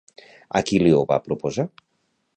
A 0.59 0.61
qui 0.69 0.79
li 0.85 0.95
ho 1.01 1.03
va 1.13 1.21
proposar? 1.27 1.67